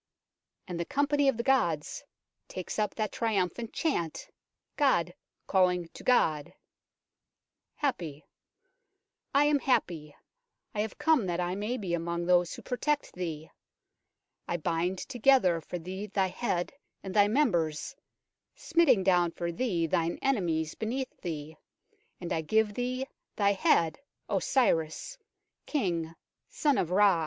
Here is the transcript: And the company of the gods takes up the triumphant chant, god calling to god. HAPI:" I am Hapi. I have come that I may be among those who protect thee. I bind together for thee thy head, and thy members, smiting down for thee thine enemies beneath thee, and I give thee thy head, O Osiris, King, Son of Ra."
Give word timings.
And 0.67 0.79
the 0.79 0.85
company 0.85 1.27
of 1.27 1.37
the 1.37 1.43
gods 1.43 2.03
takes 2.47 2.79
up 2.79 2.95
the 2.95 3.07
triumphant 3.07 3.71
chant, 3.71 4.27
god 4.75 5.13
calling 5.45 5.89
to 5.89 6.03
god. 6.03 6.51
HAPI:" 7.83 8.25
I 9.35 9.45
am 9.45 9.59
Hapi. 9.59 10.15
I 10.73 10.79
have 10.81 10.97
come 10.97 11.27
that 11.27 11.39
I 11.39 11.53
may 11.53 11.77
be 11.77 11.93
among 11.93 12.25
those 12.25 12.55
who 12.55 12.63
protect 12.63 13.13
thee. 13.13 13.51
I 14.47 14.57
bind 14.57 14.97
together 14.97 15.61
for 15.61 15.77
thee 15.77 16.07
thy 16.07 16.29
head, 16.29 16.73
and 17.03 17.13
thy 17.13 17.27
members, 17.27 17.95
smiting 18.55 19.03
down 19.03 19.29
for 19.29 19.51
thee 19.51 19.85
thine 19.85 20.17
enemies 20.23 20.73
beneath 20.73 21.15
thee, 21.21 21.57
and 22.19 22.33
I 22.33 22.41
give 22.41 22.73
thee 22.73 23.05
thy 23.35 23.51
head, 23.51 23.99
O 24.27 24.37
Osiris, 24.37 25.19
King, 25.67 26.15
Son 26.49 26.79
of 26.79 26.89
Ra." 26.89 27.19